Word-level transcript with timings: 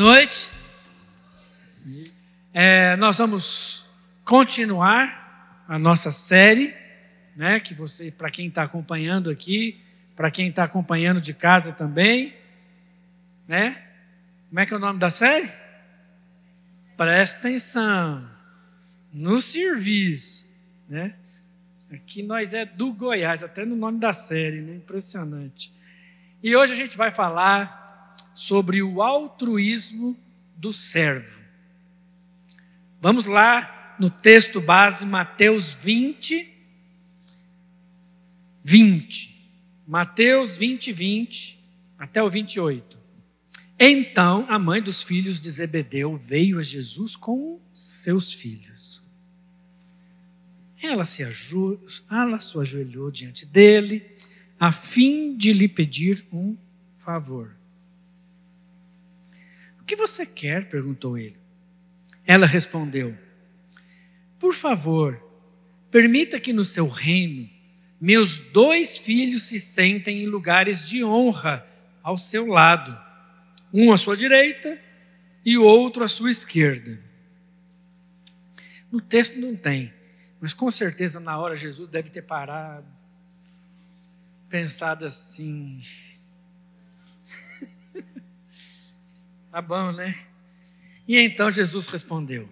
Noite. 0.00 0.50
É, 2.54 2.96
nós 2.96 3.18
vamos 3.18 3.84
continuar 4.24 5.62
a 5.68 5.78
nossa 5.78 6.10
série, 6.10 6.74
né? 7.36 7.60
Que 7.60 7.74
você, 7.74 8.10
para 8.10 8.30
quem 8.30 8.48
está 8.48 8.62
acompanhando 8.62 9.28
aqui, 9.28 9.78
para 10.16 10.30
quem 10.30 10.48
está 10.48 10.64
acompanhando 10.64 11.20
de 11.20 11.34
casa 11.34 11.74
também, 11.74 12.34
né? 13.46 13.76
Como 14.48 14.60
é 14.60 14.64
que 14.64 14.72
é 14.72 14.76
o 14.78 14.80
nome 14.80 14.98
da 14.98 15.10
série? 15.10 15.52
Presta 16.96 17.40
atenção 17.40 18.26
no 19.12 19.38
serviço, 19.38 20.50
né? 20.88 21.14
Aqui 21.92 22.22
nós 22.22 22.54
é 22.54 22.64
do 22.64 22.90
Goiás, 22.94 23.44
até 23.44 23.66
no 23.66 23.76
nome 23.76 23.98
da 23.98 24.14
série, 24.14 24.62
né? 24.62 24.76
Impressionante. 24.76 25.70
E 26.42 26.56
hoje 26.56 26.72
a 26.72 26.76
gente 26.76 26.96
vai 26.96 27.10
falar 27.10 27.79
sobre 28.40 28.82
o 28.82 29.02
altruísmo 29.02 30.18
do 30.56 30.72
servo. 30.72 31.44
Vamos 32.98 33.26
lá 33.26 33.94
no 34.00 34.08
texto 34.08 34.62
base, 34.62 35.04
Mateus 35.04 35.74
20, 35.74 36.50
20. 38.64 39.52
Mateus 39.86 40.56
20, 40.56 40.90
20 40.90 41.62
até 41.98 42.22
o 42.22 42.30
28. 42.30 42.98
Então 43.78 44.46
a 44.48 44.58
mãe 44.58 44.80
dos 44.80 45.02
filhos 45.02 45.38
de 45.38 45.50
Zebedeu 45.50 46.16
veio 46.16 46.58
a 46.58 46.62
Jesus 46.62 47.16
com 47.16 47.60
seus 47.74 48.32
filhos. 48.32 49.04
Ela 50.82 51.04
se, 51.04 51.22
ela 52.10 52.38
se 52.38 52.58
ajoelhou 52.58 53.10
diante 53.10 53.44
dele, 53.44 54.16
a 54.58 54.72
fim 54.72 55.36
de 55.36 55.52
lhe 55.52 55.68
pedir 55.68 56.24
um 56.32 56.56
favor 56.94 57.59
que 59.90 59.96
você 59.96 60.24
quer? 60.24 60.68
perguntou 60.68 61.18
ele. 61.18 61.36
Ela 62.24 62.46
respondeu: 62.46 63.18
Por 64.38 64.54
favor, 64.54 65.20
permita 65.90 66.38
que 66.38 66.52
no 66.52 66.62
seu 66.62 66.86
reino 66.86 67.50
meus 68.00 68.38
dois 68.38 68.96
filhos 68.96 69.42
se 69.42 69.58
sentem 69.58 70.22
em 70.22 70.26
lugares 70.26 70.88
de 70.88 71.02
honra 71.02 71.66
ao 72.04 72.16
seu 72.16 72.46
lado, 72.46 72.96
um 73.72 73.92
à 73.92 73.98
sua 73.98 74.16
direita 74.16 74.80
e 75.44 75.58
o 75.58 75.64
outro 75.64 76.04
à 76.04 76.08
sua 76.08 76.30
esquerda. 76.30 76.98
No 78.92 79.00
texto 79.00 79.40
não 79.40 79.56
tem, 79.56 79.92
mas 80.40 80.52
com 80.52 80.70
certeza 80.70 81.18
na 81.18 81.36
hora 81.36 81.56
Jesus 81.56 81.88
deve 81.88 82.10
ter 82.10 82.22
parado, 82.22 82.86
pensado 84.48 85.04
assim: 85.04 85.82
Tá 89.50 89.60
bom, 89.60 89.90
né? 89.92 90.14
E 91.08 91.18
então 91.18 91.50
Jesus 91.50 91.88
respondeu: 91.88 92.48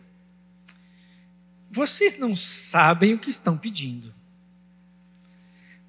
Vocês 1.71 2.19
não 2.19 2.35
sabem 2.35 3.15
o 3.15 3.19
que 3.19 3.31
estão 3.31 3.57
pedindo. 3.57 4.13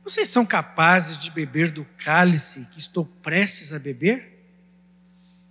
Vocês 0.04 0.28
são 0.30 0.46
capazes 0.46 1.20
de 1.20 1.32
beber 1.32 1.72
do 1.72 1.86
cálice 1.98 2.68
que 2.72 2.80
estou 2.80 3.06
prestes 3.06 3.74
a 3.74 3.80
beber? 3.80 4.40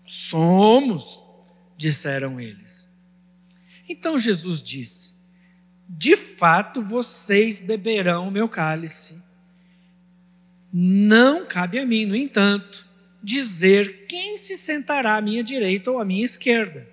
Somos, 0.07 1.23
disseram 1.77 2.41
eles. 2.41 2.89
Então 3.89 4.19
Jesus 4.19 4.63
disse: 4.63 5.15
De 5.89 6.17
fato 6.17 6.83
vocês 6.83 7.61
beberão 7.61 8.29
o 8.29 8.31
meu 8.31 8.49
cálice. 8.49 9.23
Não 10.73 11.47
cabe 11.47 11.79
a 11.79 11.87
mim, 11.87 12.05
no 12.07 12.17
entanto, 12.17 12.88
dizer 13.29 14.07
quem 14.07 14.39
se 14.39 14.57
sentará 14.57 15.19
à 15.19 15.21
minha 15.21 15.45
direita 15.45 15.91
ou 15.91 16.01
à 16.01 16.05
minha 16.05 16.25
esquerda. 16.25 16.89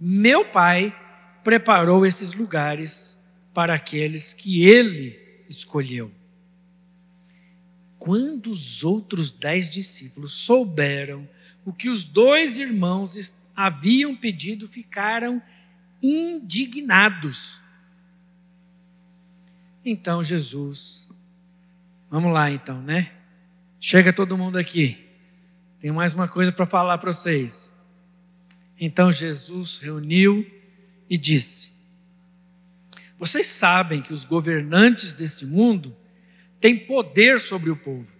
Meu 0.00 0.46
Pai 0.46 0.98
preparou 1.44 2.06
esses 2.06 2.32
lugares 2.32 3.22
para 3.52 3.74
aqueles 3.74 4.32
que 4.32 4.64
ele 4.64 5.20
escolheu. 5.46 6.10
Quando 7.98 8.50
os 8.50 8.82
outros 8.84 9.30
dez 9.30 9.68
discípulos 9.68 10.32
souberam 10.32 11.28
o 11.62 11.74
que 11.74 11.90
os 11.90 12.06
dois 12.06 12.56
irmãos 12.56 13.44
haviam 13.54 14.16
pedido, 14.16 14.66
ficaram 14.66 15.42
indignados. 16.02 17.60
Então 19.84 20.22
Jesus, 20.22 21.12
vamos 22.10 22.32
lá 22.32 22.50
então, 22.50 22.80
né? 22.80 23.12
Chega 23.78 24.10
todo 24.10 24.38
mundo 24.38 24.56
aqui. 24.56 25.03
Tenho 25.84 25.92
mais 25.92 26.14
uma 26.14 26.26
coisa 26.26 26.50
para 26.50 26.64
falar 26.64 26.96
para 26.96 27.12
vocês. 27.12 27.70
Então 28.80 29.12
Jesus 29.12 29.76
reuniu 29.76 30.50
e 31.10 31.18
disse: 31.18 31.74
Vocês 33.18 33.48
sabem 33.48 34.00
que 34.00 34.10
os 34.10 34.24
governantes 34.24 35.12
desse 35.12 35.44
mundo 35.44 35.94
têm 36.58 36.86
poder 36.86 37.38
sobre 37.38 37.68
o 37.68 37.76
povo 37.76 38.16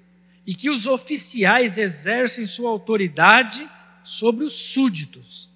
e 0.46 0.54
que 0.54 0.68
os 0.68 0.86
oficiais 0.86 1.78
exercem 1.78 2.44
sua 2.44 2.68
autoridade 2.68 3.66
sobre 4.02 4.44
os 4.44 4.52
súditos. 4.52 5.50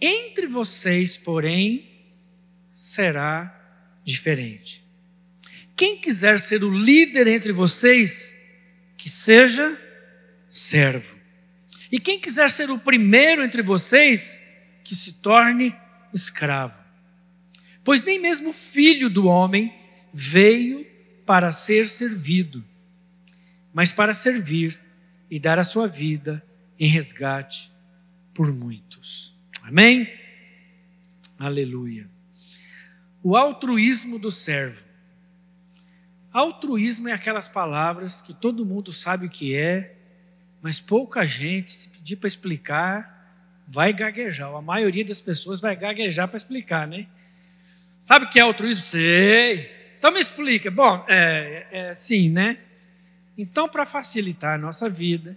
Entre 0.00 0.46
vocês, 0.46 1.18
porém, 1.18 1.90
será 2.72 3.82
diferente. 4.04 4.84
Quem 5.74 5.98
quiser 5.98 6.38
ser 6.38 6.62
o 6.62 6.70
líder 6.70 7.26
entre 7.26 7.50
vocês, 7.50 8.40
que 8.96 9.10
seja 9.10 9.89
servo. 10.50 11.16
E 11.92 12.00
quem 12.00 12.20
quiser 12.20 12.50
ser 12.50 12.70
o 12.70 12.78
primeiro 12.78 13.42
entre 13.44 13.62
vocês, 13.62 14.40
que 14.82 14.94
se 14.94 15.22
torne 15.22 15.74
escravo. 16.12 16.78
Pois 17.84 18.02
nem 18.02 18.20
mesmo 18.20 18.50
o 18.50 18.52
filho 18.52 19.08
do 19.08 19.26
homem 19.26 19.72
veio 20.12 20.84
para 21.24 21.52
ser 21.52 21.86
servido, 21.88 22.64
mas 23.72 23.92
para 23.92 24.12
servir 24.12 24.78
e 25.30 25.38
dar 25.38 25.58
a 25.58 25.64
sua 25.64 25.86
vida 25.86 26.44
em 26.78 26.88
resgate 26.88 27.70
por 28.34 28.52
muitos. 28.52 29.34
Amém? 29.62 30.12
Aleluia. 31.38 32.10
O 33.22 33.36
altruísmo 33.36 34.18
do 34.18 34.30
servo. 34.30 34.84
Altruísmo 36.32 37.08
é 37.08 37.12
aquelas 37.12 37.46
palavras 37.46 38.20
que 38.20 38.34
todo 38.34 38.66
mundo 38.66 38.92
sabe 38.92 39.26
o 39.26 39.30
que 39.30 39.54
é, 39.54 39.99
mas 40.62 40.80
pouca 40.80 41.24
gente, 41.26 41.72
se 41.72 41.88
pedir 41.88 42.16
para 42.16 42.28
explicar, 42.28 43.20
vai 43.66 43.92
gaguejar. 43.92 44.54
A 44.54 44.60
maioria 44.60 45.04
das 45.04 45.20
pessoas 45.20 45.60
vai 45.60 45.76
gaguejar 45.76 46.28
para 46.28 46.36
explicar, 46.36 46.86
né? 46.86 47.06
Sabe 48.00 48.24
o 48.24 48.28
que 48.28 48.38
é 48.38 48.42
altruísmo? 48.42 48.84
Sei. 48.84 49.70
Então 49.98 50.10
me 50.10 50.20
explica. 50.20 50.70
Bom, 50.70 51.04
é, 51.08 51.66
é 51.70 51.88
assim, 51.90 52.28
né? 52.28 52.58
Então, 53.36 53.68
para 53.68 53.86
facilitar 53.86 54.54
a 54.54 54.58
nossa 54.58 54.88
vida, 54.88 55.36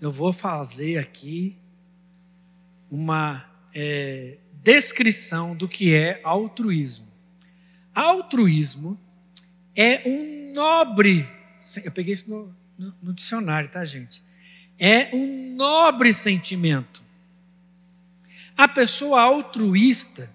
eu 0.00 0.10
vou 0.10 0.32
fazer 0.32 0.98
aqui 0.98 1.56
uma 2.90 3.44
é, 3.74 4.36
descrição 4.62 5.56
do 5.56 5.66
que 5.66 5.94
é 5.94 6.20
altruísmo. 6.22 7.08
Altruísmo 7.94 8.98
é 9.74 10.02
um 10.06 10.52
nobre. 10.52 11.26
Eu 11.82 11.92
peguei 11.92 12.14
isso 12.14 12.28
no, 12.28 12.54
no, 12.78 12.94
no 13.02 13.12
dicionário, 13.12 13.70
tá, 13.70 13.84
gente? 13.84 14.22
É 14.78 15.10
um 15.14 15.54
nobre 15.56 16.12
sentimento. 16.12 17.02
A 18.56 18.68
pessoa 18.68 19.22
altruísta 19.22 20.30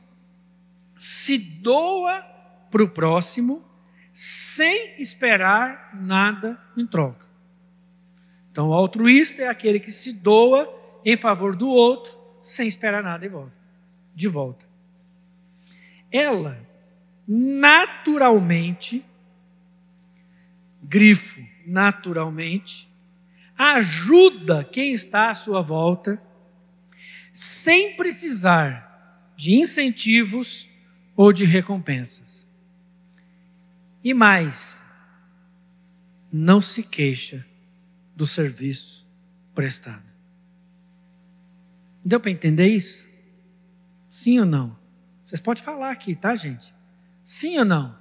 se 0.96 1.38
doa 1.38 2.22
para 2.70 2.84
o 2.84 2.90
próximo 2.90 3.66
sem 4.12 5.02
esperar 5.02 5.92
nada 5.94 6.62
em 6.76 6.86
troca. 6.86 7.26
Então, 8.52 8.70
o 8.70 8.74
altruísta 8.74 9.44
é 9.44 9.48
aquele 9.48 9.80
que 9.80 9.92
se 9.92 10.12
doa 10.12 10.68
em 11.06 11.16
favor 11.16 11.56
do 11.56 11.70
outro 11.70 12.18
sem 12.42 12.68
esperar 12.68 13.04
nada 13.04 13.20
de 13.20 13.30
volta. 13.30 13.54
De 14.14 14.28
volta. 14.28 14.66
Ela 16.12 16.68
naturalmente, 17.28 19.06
grifo, 20.82 21.40
naturalmente, 21.70 22.90
ajuda 23.58 24.64
quem 24.64 24.92
está 24.92 25.30
à 25.30 25.36
sua 25.36 25.62
volta, 25.62 26.22
sem 27.32 27.96
precisar 27.96 29.32
de 29.38 29.54
incentivos 29.54 30.68
ou 31.16 31.32
de 31.32 31.46
recompensas. 31.46 32.48
E 34.04 34.14
mais, 34.14 34.86
não 36.32 36.60
se 36.60 36.84
queixa 36.84 37.46
do 38.16 38.26
serviço 38.26 39.06
prestado. 39.54 40.04
Deu 42.04 42.20
para 42.20 42.32
entender 42.32 42.68
isso? 42.68 43.08
Sim 44.10 44.40
ou 44.40 44.46
não? 44.46 44.78
Vocês 45.24 45.40
podem 45.40 45.64
falar 45.64 45.92
aqui, 45.92 46.16
tá, 46.16 46.34
gente? 46.34 46.74
Sim 47.24 47.60
ou 47.60 47.66
não? 47.66 47.98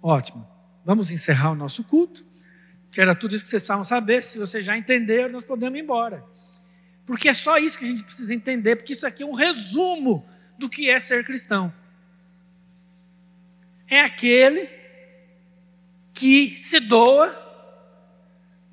Ótimo. 0.00 0.48
Vamos 0.84 1.10
encerrar 1.10 1.50
o 1.50 1.54
nosso 1.54 1.84
culto. 1.84 2.24
Que 2.94 3.00
era 3.00 3.12
tudo 3.12 3.34
isso 3.34 3.42
que 3.42 3.50
vocês 3.50 3.60
precisavam 3.60 3.82
saber. 3.82 4.22
Se 4.22 4.38
vocês 4.38 4.64
já 4.64 4.78
entenderam, 4.78 5.28
nós 5.28 5.42
podemos 5.42 5.76
ir 5.76 5.82
embora. 5.82 6.24
Porque 7.04 7.28
é 7.28 7.34
só 7.34 7.58
isso 7.58 7.76
que 7.76 7.84
a 7.84 7.88
gente 7.88 8.04
precisa 8.04 8.32
entender, 8.32 8.76
porque 8.76 8.92
isso 8.92 9.04
aqui 9.04 9.24
é 9.24 9.26
um 9.26 9.34
resumo 9.34 10.24
do 10.56 10.70
que 10.70 10.88
é 10.88 11.00
ser 11.00 11.24
cristão. 11.24 11.74
É 13.88 14.00
aquele 14.00 14.70
que 16.14 16.56
se 16.56 16.78
doa 16.78 17.28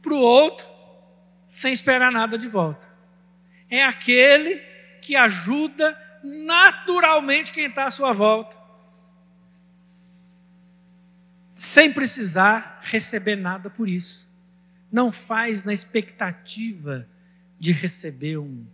para 0.03 0.13
o 0.13 0.19
outro 0.19 0.69
sem 1.50 1.73
esperar 1.73 2.12
nada 2.12 2.38
de 2.38 2.47
volta. 2.47 2.88
É 3.71 3.83
aquele 3.83 4.62
que 5.01 5.15
ajuda 5.15 6.00
naturalmente 6.23 7.51
quem 7.51 7.65
está 7.65 7.85
à 7.85 7.91
sua 7.91 8.13
volta, 8.13 8.56
sem 11.61 11.93
precisar 11.93 12.79
receber 12.81 13.35
nada 13.35 13.69
por 13.69 13.87
isso. 13.87 14.27
Não 14.91 15.11
faz 15.11 15.63
na 15.63 15.71
expectativa 15.71 17.07
de 17.59 17.71
receber 17.71 18.39
um, 18.39 18.65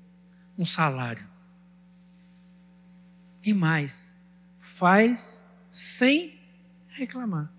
um 0.58 0.64
salário. 0.64 1.28
E 3.44 3.54
mais, 3.54 4.16
faz 4.58 5.46
sem 5.70 6.40
reclamar. 6.88 7.52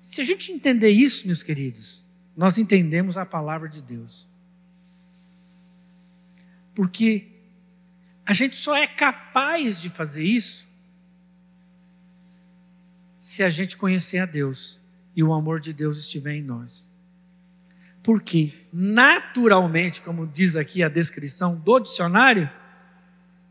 Se 0.00 0.20
a 0.20 0.24
gente 0.24 0.50
entender 0.50 0.90
isso, 0.90 1.28
meus 1.28 1.44
queridos, 1.44 2.04
nós 2.36 2.58
entendemos 2.58 3.16
a 3.16 3.24
palavra 3.24 3.68
de 3.68 3.80
Deus. 3.80 4.28
Porque 6.74 7.28
a 8.26 8.32
gente 8.32 8.56
só 8.56 8.76
é 8.76 8.88
capaz 8.88 9.80
de 9.80 9.88
fazer 9.88 10.24
isso 10.24 10.69
se 13.20 13.42
a 13.42 13.50
gente 13.50 13.76
conhecer 13.76 14.18
a 14.18 14.24
Deus 14.24 14.80
e 15.14 15.22
o 15.22 15.34
amor 15.34 15.60
de 15.60 15.74
Deus 15.74 15.98
estiver 15.98 16.32
em 16.32 16.42
nós. 16.42 16.88
Porque, 18.02 18.54
naturalmente, 18.72 20.00
como 20.00 20.26
diz 20.26 20.56
aqui 20.56 20.82
a 20.82 20.88
descrição 20.88 21.54
do 21.54 21.78
dicionário, 21.78 22.50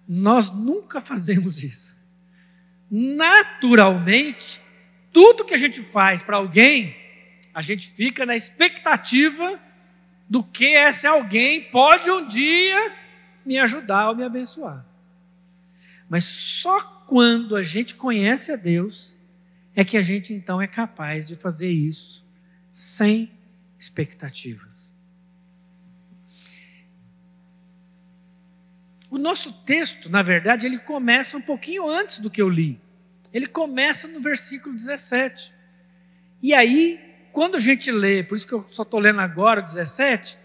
nós 0.08 0.50
nunca 0.50 1.00
fazemos 1.00 1.62
isso. 1.62 1.96
Naturalmente, 2.90 4.60
tudo 5.14 5.46
que 5.46 5.54
a 5.54 5.58
gente 5.58 5.84
faz 5.84 6.24
para 6.24 6.38
alguém, 6.38 6.96
a 7.54 7.62
gente 7.62 7.88
fica 7.88 8.26
na 8.26 8.36
expectativa 8.36 9.62
do 10.28 10.44
que 10.44 10.66
esse 10.66 11.06
alguém 11.06 11.70
pode 11.70 12.10
um 12.10 12.26
dia 12.26 12.96
me 13.46 13.60
ajudar 13.60 14.10
ou 14.10 14.16
me 14.16 14.24
abençoar. 14.24 14.84
Mas 16.10 16.26
só 16.26 16.82
quando 17.06 17.56
a 17.56 17.62
gente 17.62 17.94
conhece 17.94 18.52
a 18.52 18.56
Deus 18.56 19.19
é 19.80 19.86
que 19.86 19.96
a 19.96 20.02
gente 20.02 20.34
então 20.34 20.62
é 20.62 20.68
capaz 20.68 21.26
de 21.26 21.38
fazer 21.38 21.70
isso 21.70 22.28
sem 22.70 23.32
expectativas. 23.78 24.94
O 29.10 29.18
nosso 29.18 29.64
texto, 29.64 30.10
na 30.10 30.22
verdade, 30.22 30.66
ele 30.66 30.80
começa 30.80 31.38
um 31.38 31.42
pouquinho 31.42 31.90
antes 31.90 32.18
do 32.18 32.30
que 32.30 32.42
eu 32.42 32.50
li. 32.50 32.78
Ele 33.32 33.48
começa 33.48 34.06
no 34.10 34.20
versículo 34.20 34.76
17. 34.76 35.54
E 36.42 36.54
aí, 36.54 37.00
quando 37.32 37.56
a 37.56 37.60
gente 37.60 37.90
lê, 37.90 38.22
por 38.22 38.36
isso 38.36 38.46
que 38.46 38.54
eu 38.54 38.68
só 38.72 38.84
estou 38.84 39.00
lendo 39.00 39.22
agora 39.22 39.62
o 39.62 39.64
17, 39.64 40.38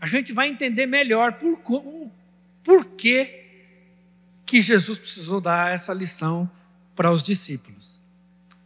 a 0.00 0.06
gente 0.06 0.32
vai 0.32 0.46
entender 0.46 0.86
melhor 0.86 1.32
por, 1.32 1.60
por 2.62 2.84
que, 2.90 3.44
que 4.46 4.60
Jesus 4.60 4.98
precisou 4.98 5.40
dar 5.40 5.74
essa 5.74 5.92
lição 5.92 6.48
para 6.94 7.10
os 7.10 7.24
discípulos. 7.24 8.01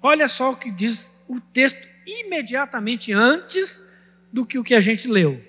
Olha 0.06 0.28
só 0.28 0.52
o 0.52 0.56
que 0.56 0.70
diz 0.70 1.20
o 1.26 1.40
texto 1.40 1.84
imediatamente 2.06 3.12
antes 3.12 3.84
do 4.32 4.46
que 4.46 4.56
o 4.56 4.62
que 4.62 4.72
a 4.72 4.78
gente 4.78 5.08
leu. 5.08 5.44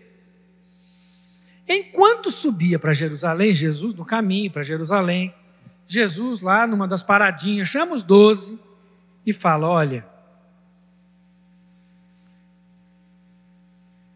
Enquanto 1.69 2.31
subia 2.31 2.79
para 2.79 2.91
Jerusalém, 2.91 3.53
Jesus 3.53 3.93
no 3.93 4.03
caminho 4.03 4.49
para 4.49 4.63
Jerusalém, 4.63 5.31
Jesus 5.85 6.41
lá 6.41 6.65
numa 6.65 6.87
das 6.87 7.03
paradinhas 7.03 7.67
chama 7.67 7.93
os 7.93 8.01
doze 8.01 8.59
e 9.23 9.31
fala: 9.31 9.67
Olha, 9.69 10.03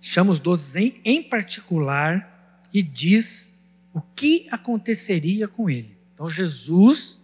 chama 0.02 0.32
os 0.32 0.40
doze 0.40 0.80
em, 0.80 1.02
em 1.06 1.22
particular 1.22 2.58
e 2.74 2.82
diz 2.82 3.64
o 3.94 4.02
que 4.02 4.48
aconteceria 4.50 5.48
com 5.48 5.70
ele. 5.70 5.96
Então 6.16 6.28
Jesus 6.28 7.22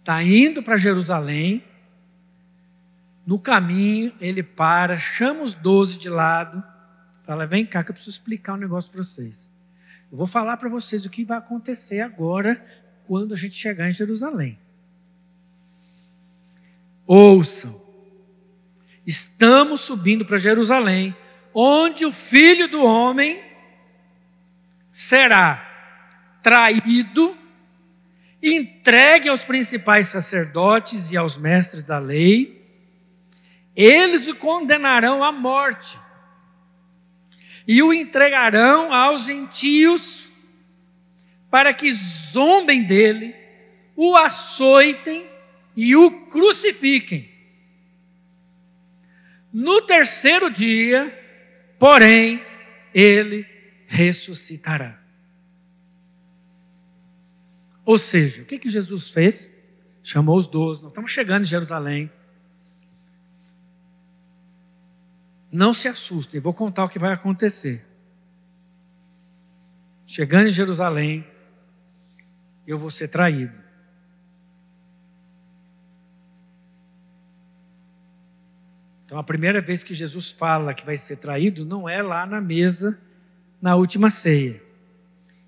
está 0.00 0.22
indo 0.22 0.62
para 0.62 0.78
Jerusalém 0.78 1.62
no 3.26 3.38
caminho, 3.38 4.12
ele 4.20 4.42
para, 4.42 4.98
chama 4.98 5.42
os 5.42 5.54
doze 5.54 5.98
de 5.98 6.08
lado, 6.08 6.62
fala: 7.24 7.46
vem 7.46 7.64
cá 7.64 7.82
que 7.82 7.90
eu 7.90 7.94
preciso 7.94 8.16
explicar 8.16 8.54
um 8.54 8.58
negócio 8.58 8.90
para 8.90 9.02
vocês. 9.02 9.52
Eu 10.12 10.18
vou 10.18 10.26
falar 10.26 10.56
para 10.56 10.68
vocês 10.68 11.06
o 11.06 11.10
que 11.10 11.24
vai 11.24 11.38
acontecer 11.38 12.00
agora 12.00 12.64
quando 13.04 13.32
a 13.32 13.36
gente 13.36 13.54
chegar 13.54 13.88
em 13.88 13.92
Jerusalém. 13.92 14.58
Ouçam, 17.06 17.82
estamos 19.06 19.80
subindo 19.80 20.24
para 20.24 20.38
Jerusalém, 20.38 21.16
onde 21.52 22.04
o 22.04 22.12
filho 22.12 22.68
do 22.68 22.82
homem 22.82 23.42
será 24.92 25.70
traído, 26.42 27.36
entregue 28.42 29.28
aos 29.28 29.44
principais 29.44 30.08
sacerdotes 30.08 31.10
e 31.10 31.16
aos 31.16 31.36
mestres 31.38 31.84
da 31.84 31.98
lei 31.98 32.63
eles 33.74 34.28
o 34.28 34.36
condenarão 34.36 35.24
à 35.24 35.32
morte 35.32 35.98
e 37.66 37.82
o 37.82 37.92
entregarão 37.92 38.92
aos 38.92 39.24
gentios 39.24 40.30
para 41.50 41.72
que 41.72 41.92
zombem 41.92 42.82
dele, 42.82 43.34
o 43.96 44.16
açoitem 44.16 45.26
e 45.76 45.94
o 45.94 46.26
crucifiquem. 46.26 47.30
No 49.52 49.82
terceiro 49.82 50.50
dia, 50.50 51.16
porém, 51.78 52.44
ele 52.92 53.46
ressuscitará. 53.86 55.00
Ou 57.84 57.98
seja, 57.98 58.42
o 58.42 58.44
que, 58.44 58.58
que 58.58 58.68
Jesus 58.68 59.10
fez? 59.10 59.56
Chamou 60.02 60.36
os 60.36 60.46
doze, 60.46 60.82
nós 60.82 60.90
estamos 60.90 61.12
chegando 61.12 61.42
em 61.42 61.46
Jerusalém. 61.48 62.10
Não 65.54 65.72
se 65.72 65.86
assustem, 65.86 66.40
vou 66.40 66.52
contar 66.52 66.82
o 66.82 66.88
que 66.88 66.98
vai 66.98 67.12
acontecer. 67.12 67.86
Chegando 70.04 70.48
em 70.48 70.50
Jerusalém, 70.50 71.24
eu 72.66 72.76
vou 72.76 72.90
ser 72.90 73.06
traído. 73.06 73.54
Então, 79.06 79.16
a 79.16 79.22
primeira 79.22 79.60
vez 79.60 79.84
que 79.84 79.94
Jesus 79.94 80.32
fala 80.32 80.74
que 80.74 80.84
vai 80.84 80.98
ser 80.98 81.18
traído 81.18 81.64
não 81.64 81.88
é 81.88 82.02
lá 82.02 82.26
na 82.26 82.40
mesa, 82.40 83.00
na 83.62 83.76
última 83.76 84.10
ceia. 84.10 84.60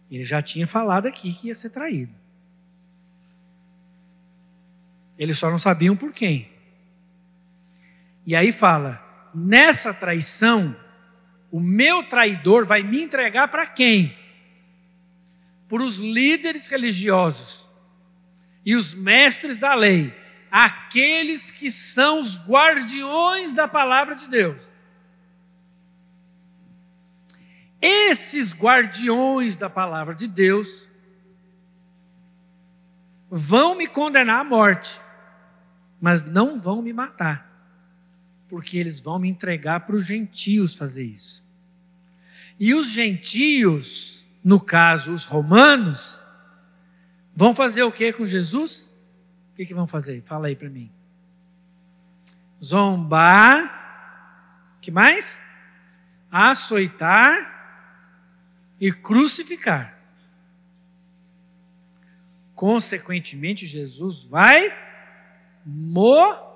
Ele 0.08 0.22
já 0.22 0.40
tinha 0.40 0.68
falado 0.68 1.06
aqui 1.06 1.34
que 1.34 1.48
ia 1.48 1.54
ser 1.56 1.70
traído. 1.70 2.14
Eles 5.18 5.36
só 5.36 5.50
não 5.50 5.58
sabiam 5.58 5.96
por 5.96 6.12
quem. 6.12 6.48
E 8.24 8.36
aí 8.36 8.52
fala: 8.52 9.04
nessa 9.36 9.92
traição, 9.92 10.74
o 11.50 11.60
meu 11.60 12.02
traidor 12.08 12.64
vai 12.64 12.82
me 12.82 13.02
entregar 13.02 13.48
para 13.48 13.66
quem? 13.66 14.16
Para 15.68 15.82
os 15.82 15.98
líderes 15.98 16.66
religiosos 16.66 17.68
e 18.64 18.74
os 18.74 18.94
mestres 18.94 19.58
da 19.58 19.74
lei, 19.74 20.14
aqueles 20.50 21.50
que 21.50 21.70
são 21.70 22.20
os 22.20 22.38
guardiões 22.46 23.52
da 23.52 23.68
palavra 23.68 24.14
de 24.14 24.26
Deus. 24.26 24.72
Esses 27.80 28.54
guardiões 28.54 29.54
da 29.54 29.68
palavra 29.68 30.14
de 30.14 30.26
Deus 30.26 30.90
vão 33.28 33.74
me 33.74 33.86
condenar 33.86 34.40
à 34.40 34.44
morte, 34.44 35.00
mas 36.00 36.24
não 36.24 36.58
vão 36.58 36.80
me 36.80 36.92
matar 36.92 37.45
porque 38.48 38.78
eles 38.78 39.00
vão 39.00 39.18
me 39.18 39.28
entregar 39.28 39.80
para 39.80 39.96
os 39.96 40.06
gentios 40.06 40.74
fazer 40.74 41.04
isso. 41.04 41.44
E 42.58 42.74
os 42.74 42.88
gentios, 42.88 44.26
no 44.42 44.60
caso 44.60 45.12
os 45.12 45.24
romanos, 45.24 46.20
vão 47.34 47.54
fazer 47.54 47.82
o 47.82 47.92
que 47.92 48.12
com 48.12 48.24
Jesus? 48.24 48.94
O 49.52 49.56
que, 49.56 49.66
que 49.66 49.74
vão 49.74 49.86
fazer? 49.86 50.22
Fala 50.22 50.48
aí 50.48 50.56
para 50.56 50.68
mim. 50.68 50.90
Zombar, 52.62 54.78
que 54.80 54.90
mais? 54.90 55.42
Açoitar 56.30 57.54
e 58.80 58.92
crucificar. 58.92 59.94
Consequentemente, 62.54 63.66
Jesus 63.66 64.24
vai 64.24 64.74
morrer 65.64 66.46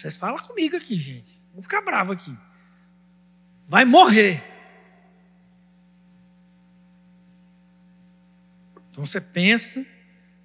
Vocês 0.00 0.16
falam 0.16 0.38
comigo 0.38 0.78
aqui, 0.78 0.96
gente. 0.96 1.38
Vou 1.52 1.60
ficar 1.60 1.82
bravo 1.82 2.12
aqui. 2.12 2.34
Vai 3.68 3.84
morrer. 3.84 4.42
Então 8.90 9.04
você 9.04 9.20
pensa, 9.20 9.86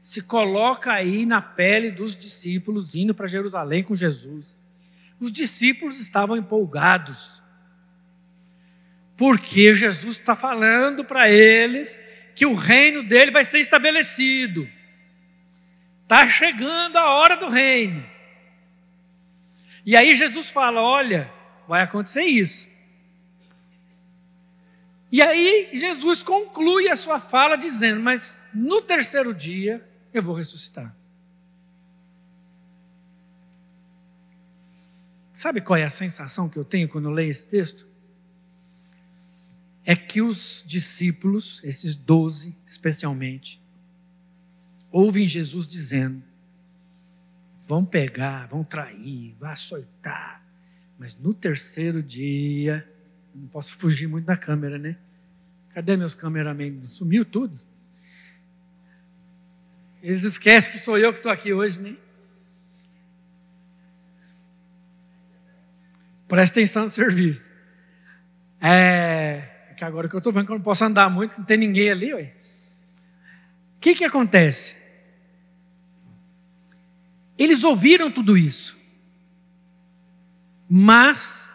se 0.02 0.22
coloca 0.22 0.92
aí 0.92 1.26
na 1.26 1.42
pele 1.42 1.90
dos 1.90 2.18
discípulos 2.18 2.96
indo 2.96 3.16
para 3.16 3.28
Jerusalém 3.28 3.82
com 3.82 3.96
Jesus. 3.96 4.62
Os 5.22 5.32
discípulos 5.32 6.02
estavam 6.02 6.36
empolgados, 6.36 7.42
porque 9.16 9.74
Jesus 9.74 10.18
está 10.18 10.36
falando 10.36 11.06
para 11.06 11.32
eles 11.32 12.04
que 12.36 12.46
o 12.46 12.54
reino 12.54 13.04
dele 13.04 13.32
vai 13.32 13.46
ser 13.46 13.60
estabelecido. 13.60 14.68
Está 16.04 16.28
chegando 16.28 16.98
a 16.98 17.10
hora 17.12 17.38
do 17.38 17.48
reino. 17.48 18.15
E 19.86 19.96
aí 19.96 20.16
Jesus 20.16 20.50
fala: 20.50 20.82
olha, 20.82 21.32
vai 21.68 21.84
acontecer 21.84 22.24
isso. 22.24 22.68
E 25.12 25.22
aí 25.22 25.70
Jesus 25.74 26.24
conclui 26.24 26.90
a 26.90 26.96
sua 26.96 27.20
fala 27.20 27.56
dizendo: 27.56 28.02
Mas 28.02 28.40
no 28.54 28.82
terceiro 28.82 29.34
dia 29.34 29.88
eu 30.14 30.24
vou 30.24 30.36
ressuscitar. 30.36 30.96
Sabe 35.34 35.62
qual 35.62 35.78
é 35.78 35.84
a 35.84 35.90
sensação 35.90 36.50
que 36.50 36.58
eu 36.58 36.66
tenho 36.66 36.88
quando 36.90 37.10
eu 37.10 37.12
leio 37.14 37.30
esse 37.30 37.48
texto? 37.48 37.88
É 39.84 39.96
que 39.96 40.22
os 40.22 40.64
discípulos, 40.66 41.62
esses 41.64 41.96
doze 41.96 42.58
especialmente, 42.66 43.62
ouvem 44.92 45.28
Jesus 45.28 45.68
dizendo: 45.68 46.24
vão 47.66 47.84
pegar, 47.84 48.48
vão 48.48 48.64
trair, 48.64 49.36
vão 49.40 49.50
açoitar, 49.50 50.42
mas 50.98 51.18
no 51.18 51.34
terceiro 51.34 52.02
dia, 52.02 52.88
não 53.34 53.48
posso 53.48 53.76
fugir 53.76 54.08
muito 54.08 54.26
da 54.26 54.38
câmera, 54.38 54.78
né? 54.78 54.98
Cadê 55.74 55.98
meus 55.98 56.16
cameramen? 56.16 56.82
Sumiu 56.84 57.26
tudo. 57.26 57.60
Eles 60.02 60.24
esquecem 60.24 60.72
que 60.72 60.80
sou 60.80 60.98
eu 60.98 61.12
que 61.12 61.20
estou 61.20 61.32
aqui 61.32 61.52
hoje, 61.52 61.82
né? 61.82 61.98
Presta 66.28 66.60
atenção 66.60 66.84
no 66.84 66.90
serviço. 66.90 67.50
É, 68.62 69.74
que 69.76 69.84
agora 69.84 70.08
que 70.08 70.16
eu 70.16 70.20
estou 70.20 70.32
vendo 70.32 70.46
que 70.46 70.52
eu 70.52 70.58
não 70.58 70.64
posso 70.64 70.86
andar 70.86 71.10
muito, 71.10 71.34
que 71.34 71.40
não 71.40 71.46
tem 71.46 71.58
ninguém 71.58 71.92
ali, 71.92 72.14
ué. 72.14 72.34
O 73.78 73.80
que, 73.80 73.96
que 73.96 74.06
acontece? 74.06 74.85
Eles 77.38 77.64
ouviram 77.64 78.12
tudo 78.12 78.38
isso, 78.38 78.78
mas 80.70 81.50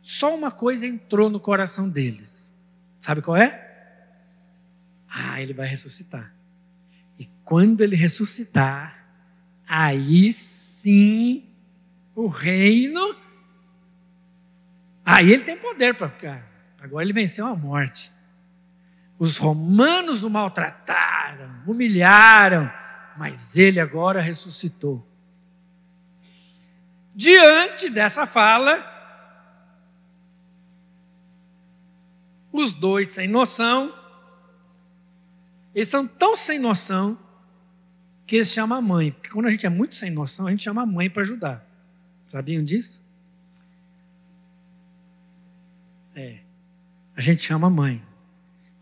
só 0.00 0.34
uma 0.34 0.50
coisa 0.50 0.86
entrou 0.86 1.28
no 1.28 1.38
coração 1.38 1.88
deles. 1.88 2.52
Sabe 3.00 3.20
qual 3.20 3.36
é? 3.36 3.68
Ah, 5.08 5.40
ele 5.40 5.52
vai 5.52 5.66
ressuscitar. 5.66 6.34
E 7.18 7.28
quando 7.44 7.82
ele 7.82 7.96
ressuscitar, 7.96 9.06
aí 9.66 10.32
sim 10.32 11.46
o 12.14 12.26
reino 12.26 13.22
Aí 15.04 15.32
ele 15.32 15.42
tem 15.42 15.56
poder 15.56 15.94
para 15.94 16.08
ficar. 16.08 16.46
Agora 16.80 17.04
ele 17.04 17.12
venceu 17.12 17.46
a 17.46 17.56
morte. 17.56 18.12
Os 19.18 19.36
romanos 19.36 20.24
o 20.24 20.30
maltrataram, 20.30 21.62
humilharam, 21.66 22.70
mas 23.16 23.56
ele 23.56 23.80
agora 23.80 24.20
ressuscitou. 24.20 25.06
Diante 27.14 27.90
dessa 27.90 28.26
fala, 28.26 28.90
os 32.52 32.72
dois 32.72 33.08
sem 33.08 33.28
noção, 33.28 33.94
eles 35.74 35.88
são 35.88 36.06
tão 36.06 36.36
sem 36.36 36.58
noção 36.58 37.18
que 38.26 38.36
eles 38.36 38.50
chamam 38.50 38.78
a 38.78 38.82
mãe. 38.82 39.12
Porque 39.12 39.30
quando 39.30 39.46
a 39.46 39.50
gente 39.50 39.66
é 39.66 39.68
muito 39.68 39.94
sem 39.94 40.10
noção, 40.10 40.46
a 40.46 40.50
gente 40.50 40.62
chama 40.62 40.82
a 40.82 40.86
mãe 40.86 41.10
para 41.10 41.22
ajudar. 41.22 41.66
Sabiam 42.26 42.62
disso? 42.64 43.04
É. 46.14 46.40
A 47.16 47.20
gente 47.20 47.42
chama 47.42 47.68
mãe. 47.68 48.02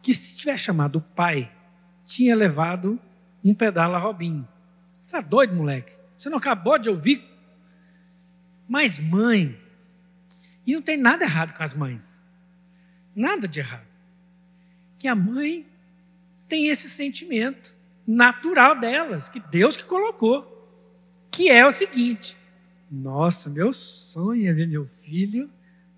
Que 0.02 0.14
se 0.14 0.37
tivesse 0.37 0.64
chamado 0.64 0.96
o 0.96 1.00
pai, 1.00 1.52
tinha 2.04 2.34
levado 2.34 2.99
um 3.44 3.54
pedala 3.54 3.99
Robinho. 3.99 4.47
Você 5.06 5.16
é 5.16 5.23
doido, 5.23 5.54
moleque? 5.54 5.97
Você 6.16 6.28
não 6.28 6.38
acabou 6.38 6.78
de 6.78 6.88
ouvir? 6.88 7.25
Mas 8.68 8.99
mãe, 8.99 9.59
e 10.66 10.75
não 10.75 10.82
tem 10.82 10.97
nada 10.97 11.25
errado 11.25 11.52
com 11.52 11.62
as 11.62 11.75
mães. 11.75 12.23
Nada 13.14 13.49
de 13.49 13.61
errado. 13.61 13.87
Que 14.99 15.09
a 15.09 15.14
mãe 15.14 15.66
tem 16.47 16.68
esse 16.68 16.88
sentimento 16.88 17.75
natural 18.06 18.78
delas, 18.78 19.28
que 19.28 19.40
Deus 19.40 19.76
que 19.76 19.85
colocou. 19.85 20.47
Que 21.30 21.50
é 21.50 21.66
o 21.66 21.73
seguinte: 21.73 22.37
nossa, 22.90 23.50
meu 23.50 23.73
sonho 23.73 24.49
é 24.49 24.52
ver 24.52 24.66
meu 24.66 24.87
filho 24.87 25.50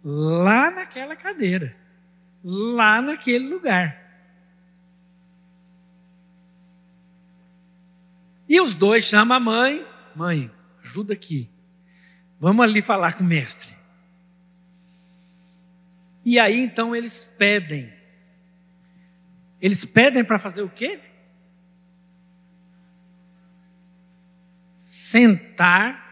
lá 0.05 0.71
naquela 0.71 1.17
cadeira, 1.17 1.75
lá 2.43 3.01
naquele 3.01 3.49
lugar. 3.49 4.02
E 8.53 8.61
os 8.61 8.75
dois 8.75 9.05
chamam 9.05 9.35
a 9.35 9.41
mãe, 9.41 9.87
mãe, 10.15 10.53
ajuda 10.85 11.15
aqui. 11.15 11.51
Vamos 12.39 12.63
ali 12.63 12.83
falar 12.83 13.15
com 13.15 13.25
o 13.25 13.27
mestre. 13.27 13.75
E 16.23 16.39
aí 16.39 16.61
então 16.61 16.95
eles 16.95 17.25
pedem. 17.25 17.91
Eles 19.59 19.87
pedem 19.87 20.23
para 20.23 20.39
fazer 20.39 20.61
o 20.61 20.69
quê? 20.69 21.01
Sentar 24.77 26.03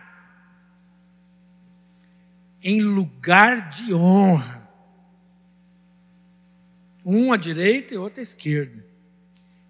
em 2.62 2.80
lugar 2.80 3.68
de 3.68 3.92
honra. 3.92 4.66
Um 7.04 7.34
à 7.34 7.36
direita 7.36 7.92
e 7.92 7.98
outro 7.98 8.20
à 8.20 8.22
esquerda. 8.22 8.89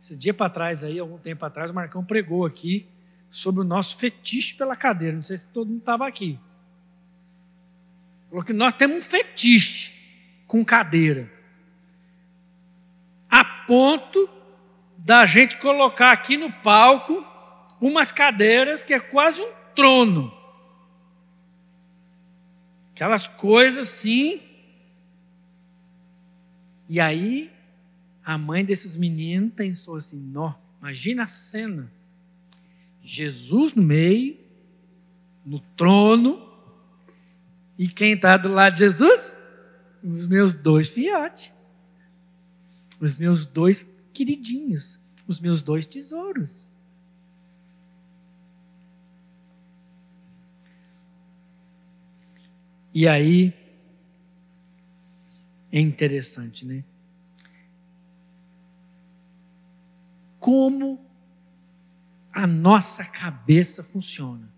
Esse 0.01 0.17
dia 0.17 0.33
para 0.33 0.49
trás 0.49 0.83
aí, 0.83 0.99
algum 0.99 1.19
tempo 1.19 1.45
atrás, 1.45 1.71
o 1.71 1.75
Marcão 1.75 2.03
pregou 2.03 2.47
aqui 2.47 2.89
sobre 3.29 3.61
o 3.61 3.65
nosso 3.65 3.99
fetiche 3.99 4.55
pela 4.55 4.75
cadeira. 4.75 5.15
Não 5.15 5.23
sei 5.23 5.37
se 5.37 5.51
todo 5.51 5.69
mundo 5.69 5.81
estava 5.81 6.07
aqui. 6.07 6.39
Falou 8.31 8.43
que 8.43 8.53
nós 8.53 8.73
temos 8.73 8.97
um 8.97 9.09
fetiche 9.09 9.93
com 10.47 10.65
cadeira. 10.65 11.31
A 13.29 13.45
ponto 13.45 14.29
da 14.97 15.27
gente 15.27 15.59
colocar 15.59 16.13
aqui 16.13 16.37
no 16.37 16.51
palco 16.51 17.27
umas 17.81 18.11
cadeiras 18.11 18.83
que 18.83 18.95
é 18.95 19.01
quase 19.01 19.43
um 19.43 19.53
trono. 19.75 20.33
Aquelas 22.93 23.27
coisas 23.27 23.89
assim. 23.89 24.43
E 26.89 26.99
aí, 27.01 27.51
a 28.25 28.37
mãe 28.37 28.65
desses 28.65 28.97
meninos 28.97 29.53
pensou 29.55 29.97
assim: 29.97 30.19
Nó, 30.19 30.55
imagina 30.81 31.25
a 31.25 31.27
cena. 31.27 31.91
Jesus 33.03 33.73
no 33.73 33.83
meio, 33.83 34.39
no 35.45 35.59
trono, 35.77 36.49
e 37.79 37.89
quem 37.89 38.13
está 38.13 38.37
do 38.37 38.49
lado 38.49 38.75
de 38.75 38.81
Jesus? 38.81 39.41
Os 40.03 40.27
meus 40.27 40.53
dois 40.53 40.91
fiotes, 40.91 41.53
os 43.01 43.17
meus 43.17 43.47
dois 43.47 43.91
queridinhos, 44.13 45.01
os 45.27 45.41
meus 45.41 45.63
dois 45.63 45.87
tesouros. 45.87 46.71
E 52.93 53.07
aí 53.07 53.55
é 55.73 55.81
interessante, 55.81 56.67
né? 56.67 56.85
Como 60.41 61.09
a 62.33 62.49
nossa 62.49 63.05
cabeça 63.05 63.85
funciona. 63.85 64.51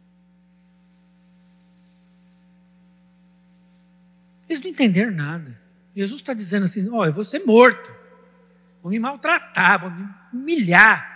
Eles 4.49 4.63
não 4.63 4.71
entenderam 4.71 5.13
nada. 5.13 5.61
Jesus 5.95 6.23
está 6.23 6.33
dizendo 6.33 6.63
assim: 6.63 6.89
ó, 6.89 7.01
oh, 7.01 7.05
eu 7.05 7.13
vou 7.13 7.25
ser 7.25 7.41
morto, 7.41 7.95
vou 8.83 8.91
me 8.91 8.99
maltratar, 8.99 9.79
vou 9.79 9.91
me 9.91 10.09
humilhar, 10.33 11.07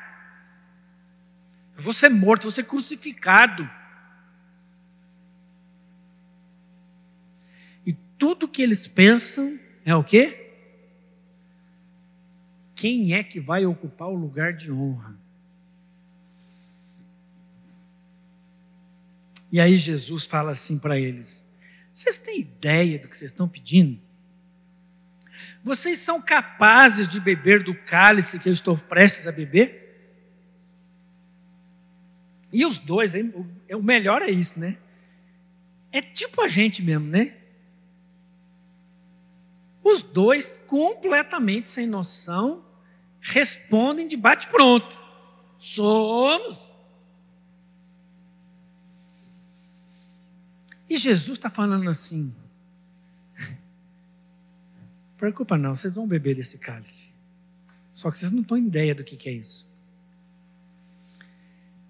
eu 1.74 1.82
vou 1.82 1.94
ser 1.94 2.10
morto, 2.10 2.42
vou 2.42 2.50
ser 2.50 2.64
crucificado. 2.64 3.66
tudo 8.18 8.48
que 8.48 8.62
eles 8.62 8.88
pensam 8.88 9.58
é 9.84 9.94
o 9.94 10.02
quê? 10.02 10.45
Quem 12.76 13.14
é 13.14 13.24
que 13.24 13.40
vai 13.40 13.64
ocupar 13.64 14.08
o 14.08 14.14
lugar 14.14 14.52
de 14.52 14.70
honra? 14.70 15.18
E 19.50 19.58
aí 19.58 19.78
Jesus 19.78 20.26
fala 20.26 20.50
assim 20.50 20.78
para 20.78 21.00
eles: 21.00 21.48
Vocês 21.90 22.18
têm 22.18 22.40
ideia 22.40 22.98
do 22.98 23.08
que 23.08 23.16
vocês 23.16 23.30
estão 23.30 23.48
pedindo? 23.48 23.98
Vocês 25.64 25.98
são 26.00 26.20
capazes 26.20 27.08
de 27.08 27.18
beber 27.18 27.62
do 27.62 27.74
cálice 27.74 28.38
que 28.38 28.48
eu 28.48 28.52
estou 28.52 28.76
prestes 28.76 29.26
a 29.26 29.32
beber? 29.32 29.84
E 32.52 32.66
os 32.66 32.78
dois, 32.78 33.14
o 33.14 33.82
melhor 33.82 34.20
é 34.20 34.30
isso, 34.30 34.60
né? 34.60 34.76
É 35.90 36.02
tipo 36.02 36.42
a 36.42 36.48
gente 36.48 36.82
mesmo, 36.82 37.06
né? 37.06 37.38
Os 39.82 40.02
dois, 40.02 40.60
completamente 40.66 41.70
sem 41.70 41.86
noção, 41.86 42.65
respondem 43.26 44.06
de 44.06 44.16
bate-pronto: 44.16 45.02
Somos. 45.56 46.72
E 50.88 50.96
Jesus 50.96 51.36
está 51.36 51.50
falando 51.50 51.90
assim: 51.90 52.32
Preocupa 55.16 55.58
não, 55.58 55.74
vocês 55.74 55.94
vão 55.94 56.06
beber 56.06 56.36
desse 56.36 56.58
cálice. 56.58 57.10
Só 57.92 58.10
que 58.10 58.18
vocês 58.18 58.30
não 58.30 58.44
têm 58.44 58.58
ideia 58.58 58.94
do 58.94 59.02
que, 59.02 59.16
que 59.16 59.28
é 59.28 59.32
isso. 59.32 59.66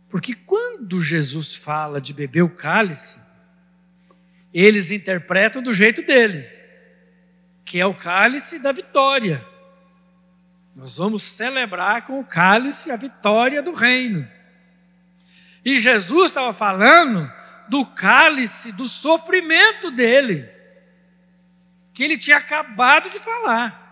Porque 0.09 0.33
quando 0.33 1.03
Jesus 1.03 1.57
fala 1.57 2.01
de 2.01 2.15
beber 2.15 2.43
o 2.43 2.55
cálice, 2.55 3.19
eles 4.55 4.91
interpretam 4.91 5.61
do 5.61 5.75
jeito 5.75 6.03
deles, 6.07 6.65
que 7.65 7.81
é 7.81 7.85
o 7.85 7.93
cálice 7.93 8.61
da 8.61 8.71
vitória. 8.71 9.45
Nós 10.77 10.99
vamos 10.99 11.23
celebrar 11.23 12.05
com 12.05 12.21
o 12.21 12.25
cálice 12.25 12.91
a 12.91 12.97
vitória 12.97 13.63
do 13.63 13.73
reino. 13.73 14.29
E 15.65 15.79
Jesus 15.79 16.27
estava 16.27 16.53
falando 16.53 17.33
do 17.67 17.87
cálice 17.87 18.73
do 18.73 18.87
sofrimento 18.87 19.91
dele, 19.91 20.47
que 21.95 22.05
ele 22.05 22.19
tinha 22.19 22.37
acabado 22.37 23.09
de 23.09 23.19
falar. 23.19 23.85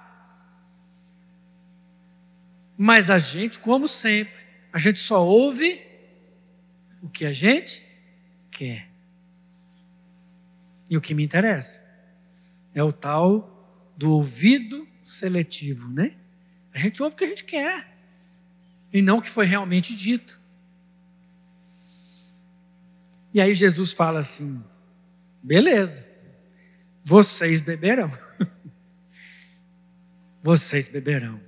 Mas 2.76 3.08
a 3.08 3.18
gente, 3.18 3.58
como 3.58 3.88
sempre, 3.88 4.38
a 4.70 4.76
gente 4.76 4.98
só 4.98 5.24
ouve 5.24 5.82
o 7.00 7.08
que 7.08 7.24
a 7.24 7.32
gente 7.32 7.82
quer. 8.50 8.90
E 10.90 10.98
o 10.98 11.00
que 11.00 11.14
me 11.14 11.24
interessa 11.24 11.82
é 12.74 12.82
o 12.82 12.92
tal 12.92 13.94
do 13.96 14.12
ouvido 14.12 14.86
seletivo, 15.02 15.88
né? 15.90 16.18
A 16.75 16.78
gente 16.78 17.02
ouve 17.02 17.14
o 17.14 17.16
que 17.16 17.25
a 17.25 17.28
gente 17.28 17.45
quer 17.45 17.88
e 18.93 19.00
não 19.00 19.19
o 19.19 19.23
que 19.23 19.31
foi 19.31 19.47
realmente 19.47 19.95
dito. 19.95 20.40
E 23.33 23.40
aí 23.40 23.54
Jesus 23.54 23.93
fala 23.93 24.19
assim: 24.19 24.62
beleza, 25.43 26.07
vocês 27.04 27.61
beberão. 27.61 28.12
vocês 30.43 30.88
beberão. 30.88 31.40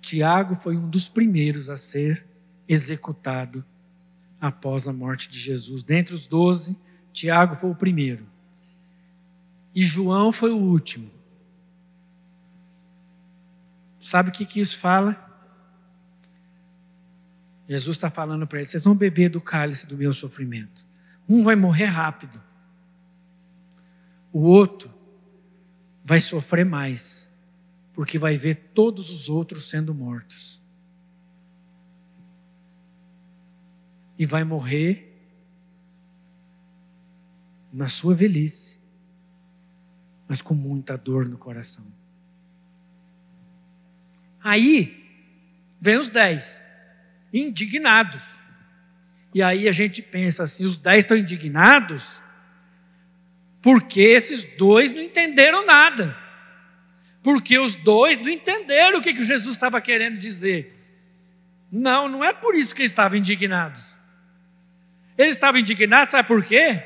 Tiago 0.00 0.54
foi 0.54 0.76
um 0.76 0.88
dos 0.88 1.08
primeiros 1.08 1.70
a 1.70 1.76
ser 1.76 2.26
executado 2.68 3.64
após 4.40 4.88
a 4.88 4.92
morte 4.92 5.28
de 5.28 5.38
Jesus. 5.38 5.82
Dentre 5.82 6.14
os 6.14 6.26
doze, 6.26 6.76
Tiago 7.12 7.54
foi 7.54 7.70
o 7.70 7.74
primeiro. 7.74 8.26
E 9.74 9.82
João 9.82 10.32
foi 10.32 10.50
o 10.50 10.58
último. 10.58 11.10
Sabe 14.02 14.30
o 14.30 14.32
que, 14.32 14.44
que 14.44 14.58
isso 14.58 14.78
fala? 14.78 15.16
Jesus 17.68 17.96
está 17.96 18.10
falando 18.10 18.48
para 18.48 18.58
eles: 18.58 18.72
vocês 18.72 18.82
vão 18.82 18.96
beber 18.96 19.30
do 19.30 19.40
cálice 19.40 19.86
do 19.86 19.96
meu 19.96 20.12
sofrimento. 20.12 20.84
Um 21.28 21.44
vai 21.44 21.54
morrer 21.54 21.86
rápido, 21.86 22.42
o 24.32 24.40
outro 24.40 24.92
vai 26.04 26.20
sofrer 26.20 26.66
mais, 26.66 27.32
porque 27.94 28.18
vai 28.18 28.36
ver 28.36 28.72
todos 28.74 29.08
os 29.08 29.28
outros 29.28 29.70
sendo 29.70 29.94
mortos. 29.94 30.60
E 34.18 34.26
vai 34.26 34.42
morrer 34.42 35.08
na 37.72 37.86
sua 37.86 38.16
velhice, 38.16 38.80
mas 40.26 40.42
com 40.42 40.54
muita 40.54 40.98
dor 40.98 41.24
no 41.24 41.38
coração. 41.38 42.01
Aí 44.42 45.04
vem 45.80 45.96
os 45.96 46.08
dez 46.08 46.62
indignados. 47.32 48.36
E 49.34 49.42
aí 49.42 49.68
a 49.68 49.72
gente 49.72 50.02
pensa 50.02 50.42
assim: 50.42 50.64
os 50.64 50.76
dez 50.76 51.04
estão 51.04 51.16
indignados 51.16 52.22
porque 53.62 54.00
esses 54.00 54.42
dois 54.56 54.90
não 54.90 55.00
entenderam 55.00 55.64
nada. 55.64 56.18
Porque 57.22 57.56
os 57.56 57.76
dois 57.76 58.18
não 58.18 58.28
entenderam 58.28 58.98
o 58.98 59.00
que, 59.00 59.14
que 59.14 59.22
Jesus 59.22 59.54
estava 59.54 59.80
querendo 59.80 60.16
dizer. 60.16 60.76
Não, 61.70 62.08
não 62.08 62.24
é 62.24 62.32
por 62.32 62.56
isso 62.56 62.74
que 62.74 62.82
eles 62.82 62.90
estavam 62.90 63.16
indignados. 63.16 63.96
Eles 65.16 65.36
estavam 65.36 65.60
indignados, 65.60 66.10
sabe 66.10 66.26
por 66.26 66.44
quê? 66.44 66.82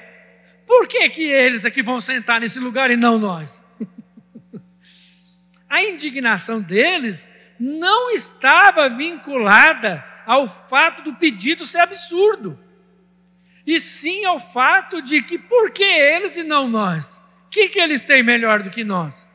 Por 0.66 0.86
que, 0.86 1.08
que 1.08 1.22
eles 1.22 1.64
é 1.64 1.70
que 1.70 1.82
vão 1.82 2.00
sentar 2.00 2.40
nesse 2.40 2.60
lugar 2.60 2.90
e 2.90 2.96
não 2.96 3.18
nós? 3.18 3.64
A 5.70 5.82
indignação 5.82 6.60
deles 6.60 7.32
não 7.58 8.10
estava 8.10 8.88
vinculada 8.88 10.04
ao 10.26 10.48
fato 10.48 11.02
do 11.02 11.14
pedido 11.14 11.64
ser 11.64 11.80
absurdo, 11.80 12.58
e 13.66 13.80
sim 13.80 14.24
ao 14.24 14.38
fato 14.38 15.02
de 15.02 15.22
que 15.22 15.38
por 15.38 15.70
que 15.70 15.82
eles 15.82 16.36
e 16.36 16.44
não 16.44 16.68
nós? 16.68 17.22
O 17.46 17.48
que, 17.50 17.68
que 17.68 17.80
eles 17.80 18.02
têm 18.02 18.22
melhor 18.22 18.62
do 18.62 18.70
que 18.70 18.84
nós? 18.84 19.28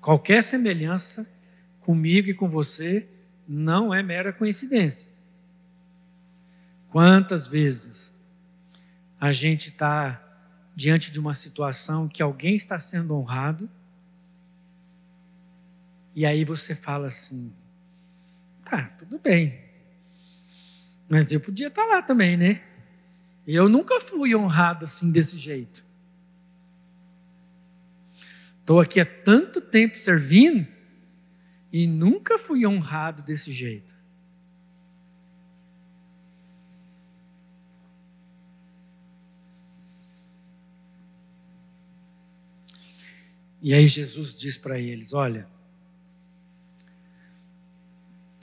Qualquer 0.00 0.42
semelhança 0.42 1.28
comigo 1.80 2.28
e 2.28 2.34
com 2.34 2.48
você 2.48 3.08
não 3.46 3.92
é 3.92 4.02
mera 4.02 4.32
coincidência. 4.32 5.12
Quantas 6.90 7.46
vezes 7.46 8.14
a 9.20 9.32
gente 9.32 9.70
está 9.70 10.22
diante 10.74 11.10
de 11.10 11.18
uma 11.18 11.34
situação 11.34 12.08
que 12.08 12.22
alguém 12.22 12.54
está 12.54 12.78
sendo 12.78 13.14
honrado, 13.14 13.68
e 16.14 16.26
aí 16.26 16.44
você 16.44 16.74
fala 16.74 17.06
assim: 17.06 17.52
Tá, 18.64 18.84
tudo 18.98 19.18
bem. 19.18 19.60
Mas 21.08 21.32
eu 21.32 21.40
podia 21.40 21.68
estar 21.68 21.84
lá 21.84 22.02
também, 22.02 22.36
né? 22.36 22.62
Eu 23.46 23.68
nunca 23.68 24.00
fui 24.00 24.34
honrado 24.34 24.84
assim 24.84 25.10
desse 25.10 25.36
jeito. 25.36 25.84
Estou 28.60 28.80
aqui 28.80 29.00
há 29.00 29.04
tanto 29.04 29.60
tempo 29.60 29.98
servindo 29.98 30.66
e 31.72 31.86
nunca 31.86 32.38
fui 32.38 32.66
honrado 32.66 33.22
desse 33.22 33.50
jeito. 33.50 33.94
E 43.60 43.72
aí 43.72 43.86
Jesus 43.86 44.34
diz 44.34 44.58
para 44.58 44.78
eles: 44.78 45.12
Olha, 45.12 45.48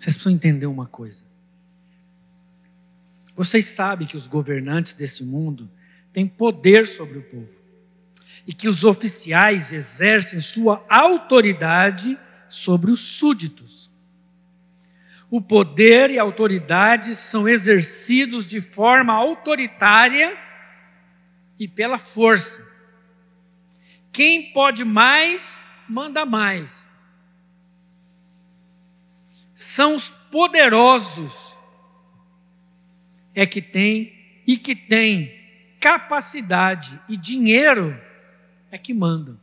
vocês 0.09 0.15
precisam 0.15 0.31
entender 0.31 0.65
uma 0.65 0.87
coisa. 0.87 1.25
Vocês 3.35 3.65
sabem 3.65 4.07
que 4.07 4.17
os 4.17 4.27
governantes 4.27 4.93
desse 4.93 5.23
mundo 5.23 5.69
têm 6.11 6.27
poder 6.27 6.87
sobre 6.87 7.19
o 7.19 7.23
povo 7.23 7.61
e 8.47 8.53
que 8.53 8.67
os 8.67 8.83
oficiais 8.83 9.71
exercem 9.71 10.41
sua 10.41 10.83
autoridade 10.89 12.17
sobre 12.47 12.89
os 12.91 12.99
súditos. 12.99 13.91
O 15.29 15.41
poder 15.41 16.09
e 16.09 16.17
a 16.17 16.23
autoridade 16.23 17.13
são 17.13 17.47
exercidos 17.47 18.47
de 18.47 18.59
forma 18.59 19.13
autoritária 19.13 20.35
e 21.59 21.67
pela 21.67 21.99
força. 21.99 22.67
Quem 24.11 24.51
pode 24.51 24.83
mais, 24.83 25.63
manda 25.87 26.25
mais 26.25 26.89
são 29.59 29.93
os 29.93 30.09
poderosos 30.09 31.57
é 33.35 33.45
que 33.45 33.61
tem 33.61 34.41
e 34.47 34.57
que 34.57 34.73
tem 34.73 35.37
capacidade 35.81 36.97
e 37.09 37.17
dinheiro 37.17 38.01
é 38.71 38.77
que 38.77 38.93
mandam. 38.93 39.37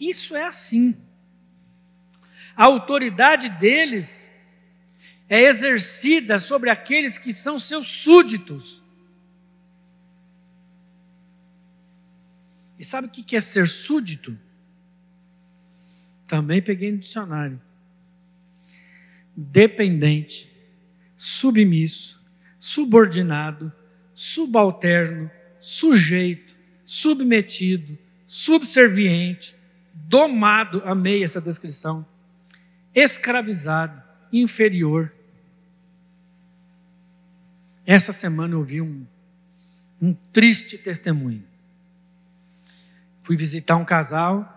Isso 0.00 0.34
é 0.34 0.44
assim. 0.44 0.96
A 2.56 2.64
autoridade 2.64 3.48
deles 3.50 4.28
é 5.28 5.42
exercida 5.42 6.40
sobre 6.40 6.70
aqueles 6.70 7.16
que 7.16 7.32
são 7.32 7.60
seus 7.60 7.86
súditos. 7.86 8.82
E 12.76 12.84
sabe 12.84 13.06
o 13.06 13.10
que 13.10 13.36
é 13.36 13.40
ser 13.40 13.68
súdito? 13.68 14.36
Também 16.34 16.60
peguei 16.60 16.90
no 16.90 16.98
dicionário. 16.98 17.62
Dependente, 19.36 20.52
submisso, 21.16 22.20
subordinado, 22.58 23.72
subalterno, 24.12 25.30
sujeito, 25.60 26.56
submetido, 26.84 27.96
subserviente, 28.26 29.54
domado, 29.94 30.82
amei 30.84 31.22
essa 31.22 31.40
descrição, 31.40 32.04
escravizado, 32.92 34.02
inferior. 34.32 35.14
Essa 37.86 38.10
semana 38.10 38.54
eu 38.54 38.62
vi 38.64 38.80
um, 38.80 39.06
um 40.02 40.12
triste 40.32 40.78
testemunho. 40.78 41.44
Fui 43.20 43.36
visitar 43.36 43.76
um 43.76 43.84
casal 43.84 44.53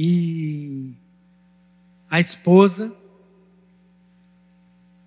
e 0.00 0.94
a 2.08 2.20
esposa 2.20 2.96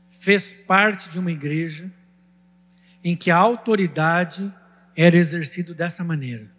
fez 0.10 0.52
parte 0.52 1.10
de 1.10 1.18
uma 1.18 1.32
igreja 1.32 1.90
em 3.02 3.16
que 3.16 3.32
a 3.32 3.38
autoridade 3.38 4.54
era 4.94 5.16
exercida 5.16 5.74
dessa 5.74 6.04
maneira. 6.04 6.52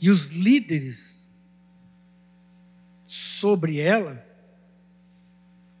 E 0.00 0.10
os 0.10 0.30
líderes 0.30 1.24
sobre 3.04 3.78
ela 3.78 4.26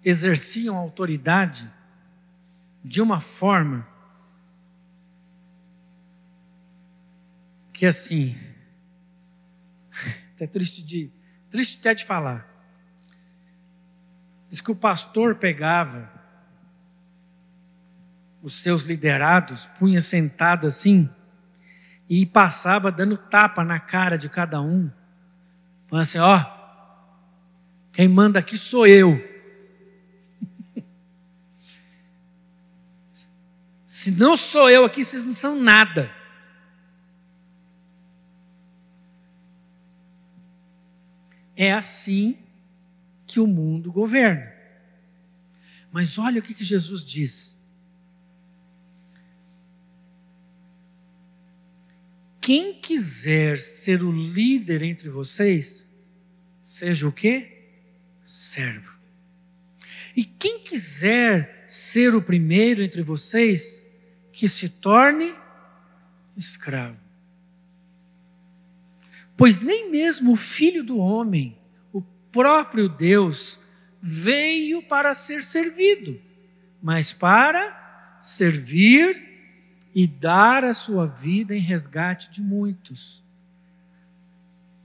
exerciam 0.04 0.76
autoridade 0.76 1.68
de 2.84 3.02
uma 3.02 3.20
forma 3.20 3.95
que 7.76 7.84
assim 7.84 8.34
é 10.40 10.46
triste 10.46 10.82
de 10.82 11.10
triste 11.50 11.78
até 11.78 11.94
de 11.94 12.06
falar. 12.06 12.48
Diz 14.48 14.62
que 14.62 14.70
o 14.70 14.76
pastor 14.76 15.34
pegava 15.34 16.10
os 18.42 18.56
seus 18.56 18.84
liderados, 18.84 19.66
punha 19.78 20.00
sentado 20.00 20.66
assim 20.66 21.10
e 22.08 22.24
passava 22.24 22.90
dando 22.90 23.18
tapa 23.18 23.62
na 23.62 23.78
cara 23.78 24.16
de 24.16 24.30
cada 24.30 24.58
um, 24.62 24.90
falando 25.86 26.02
assim: 26.02 26.18
ó, 26.18 26.42
quem 27.92 28.08
manda 28.08 28.38
aqui 28.38 28.56
sou 28.56 28.86
eu. 28.86 29.22
Se 33.84 34.10
não 34.12 34.34
sou 34.34 34.70
eu 34.70 34.86
aqui, 34.86 35.04
vocês 35.04 35.24
não 35.24 35.34
são 35.34 35.60
nada. 35.60 36.10
É 41.56 41.72
assim 41.72 42.38
que 43.26 43.40
o 43.40 43.46
mundo 43.46 43.90
governa. 43.90 44.52
Mas 45.90 46.18
olha 46.18 46.40
o 46.40 46.42
que, 46.42 46.52
que 46.52 46.62
Jesus 46.62 47.02
diz. 47.02 47.56
Quem 52.40 52.74
quiser 52.74 53.58
ser 53.58 54.02
o 54.04 54.12
líder 54.12 54.82
entre 54.82 55.08
vocês, 55.08 55.88
seja 56.62 57.08
o 57.08 57.12
quê? 57.12 57.70
Servo. 58.22 59.00
E 60.14 60.24
quem 60.24 60.60
quiser 60.60 61.64
ser 61.66 62.14
o 62.14 62.22
primeiro 62.22 62.82
entre 62.82 63.02
vocês, 63.02 63.84
que 64.32 64.46
se 64.46 64.68
torne 64.68 65.34
escravo. 66.36 67.05
Pois 69.36 69.58
nem 69.60 69.90
mesmo 69.90 70.32
o 70.32 70.36
filho 70.36 70.82
do 70.82 70.98
homem, 70.98 71.58
o 71.92 72.00
próprio 72.32 72.88
Deus, 72.88 73.60
veio 74.00 74.82
para 74.82 75.14
ser 75.14 75.42
servido, 75.44 76.18
mas 76.82 77.12
para 77.12 78.18
servir 78.20 79.26
e 79.94 80.06
dar 80.06 80.64
a 80.64 80.72
sua 80.72 81.06
vida 81.06 81.54
em 81.54 81.60
resgate 81.60 82.30
de 82.30 82.40
muitos. 82.40 83.22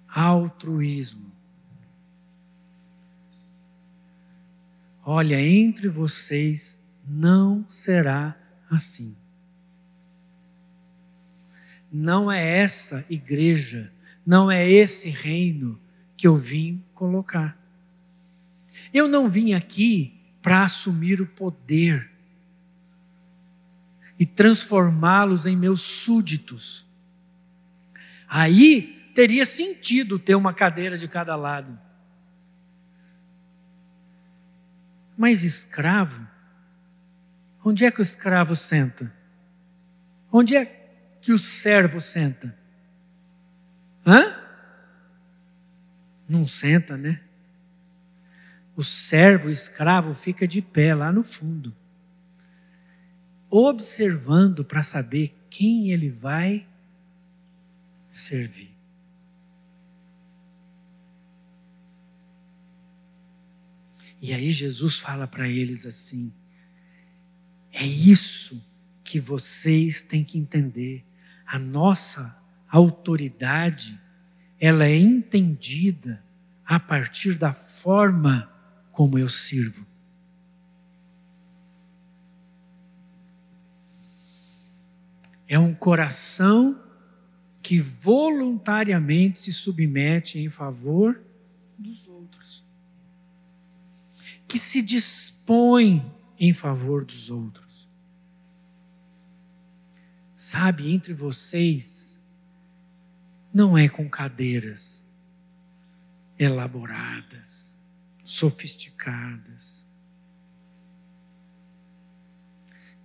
Altruísmo. 0.07 1.31
Olha, 5.03 5.39
entre 5.39 5.87
vocês 5.87 6.83
não 7.07 7.67
será 7.69 8.37
assim. 8.69 9.15
Não 11.91 12.31
é 12.31 12.59
essa 12.59 13.05
igreja 13.09 13.91
não 14.25 14.51
é 14.51 14.69
esse 14.69 15.09
reino 15.09 15.79
que 16.15 16.27
eu 16.27 16.35
vim 16.35 16.83
colocar. 16.93 17.57
Eu 18.93 19.07
não 19.07 19.27
vim 19.27 19.53
aqui 19.53 20.19
para 20.41 20.63
assumir 20.63 21.21
o 21.21 21.25
poder 21.25 22.11
e 24.19 24.25
transformá-los 24.25 25.45
em 25.45 25.55
meus 25.55 25.81
súditos. 25.81 26.85
Aí 28.27 29.09
teria 29.15 29.45
sentido 29.45 30.19
ter 30.19 30.35
uma 30.35 30.53
cadeira 30.53 30.97
de 30.97 31.07
cada 31.07 31.35
lado. 31.35 31.77
Mas 35.17 35.43
escravo, 35.43 36.27
onde 37.63 37.85
é 37.85 37.91
que 37.91 37.99
o 37.99 38.01
escravo 38.01 38.55
senta? 38.55 39.13
Onde 40.31 40.55
é 40.55 40.65
que 41.21 41.33
o 41.33 41.39
servo 41.39 41.99
senta? 41.99 42.60
Hã? 44.05 44.39
Não 46.27 46.47
senta, 46.47 46.97
né? 46.97 47.21
O 48.75 48.83
servo, 48.83 49.47
o 49.47 49.51
escravo, 49.51 50.13
fica 50.13 50.47
de 50.47 50.61
pé 50.61 50.95
lá 50.95 51.11
no 51.11 51.23
fundo, 51.23 51.75
observando 53.49 54.63
para 54.63 54.81
saber 54.81 55.37
quem 55.49 55.91
ele 55.91 56.09
vai 56.09 56.67
servir. 58.11 58.71
E 64.21 64.33
aí 64.33 64.51
Jesus 64.51 64.99
fala 64.99 65.27
para 65.27 65.49
eles 65.49 65.85
assim: 65.85 66.31
é 67.71 67.85
isso 67.85 68.63
que 69.03 69.19
vocês 69.19 70.01
têm 70.01 70.23
que 70.23 70.37
entender. 70.37 71.05
A 71.45 71.59
nossa 71.59 72.40
autoridade, 72.71 73.99
ela 74.59 74.85
é 74.85 74.95
entendida 74.95 76.23
a 76.65 76.79
partir 76.79 77.37
da 77.37 77.51
forma 77.51 78.49
como 78.91 79.19
eu 79.19 79.27
sirvo. 79.27 79.85
É 85.47 85.59
um 85.59 85.73
coração 85.73 86.81
que 87.61 87.79
voluntariamente 87.79 89.39
se 89.39 89.51
submete 89.51 90.39
em 90.39 90.49
favor 90.49 91.21
dos 91.77 92.07
outros, 92.07 92.65
que 94.47 94.57
se 94.57 94.81
dispõe 94.81 96.09
em 96.39 96.53
favor 96.53 97.03
dos 97.03 97.29
outros. 97.29 97.89
Sabe, 100.37 100.91
entre 100.91 101.13
vocês 101.13 102.10
não 103.53 103.77
é 103.77 103.89
com 103.89 104.09
cadeiras 104.09 105.05
elaboradas, 106.39 107.77
sofisticadas. 108.23 109.85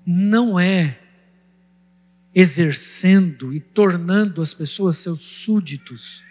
Não 0.07 0.59
é 0.59 0.99
exercendo 2.35 3.53
e 3.53 3.61
tornando 3.61 4.41
as 4.41 4.55
pessoas 4.55 4.99
seus 4.99 5.21
súditos. 5.21 6.25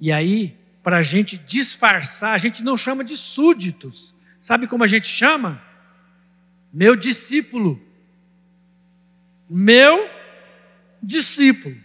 E 0.00 0.10
aí, 0.10 0.58
para 0.82 0.98
a 0.98 1.02
gente 1.02 1.38
disfarçar, 1.38 2.34
a 2.34 2.38
gente 2.38 2.62
não 2.64 2.76
chama 2.76 3.04
de 3.04 3.16
súditos. 3.16 4.14
Sabe 4.38 4.66
como 4.66 4.82
a 4.82 4.86
gente 4.86 5.06
chama? 5.06 5.62
Meu 6.72 6.96
discípulo. 6.96 7.80
Meu 9.48 10.08
discípulo. 11.02 11.76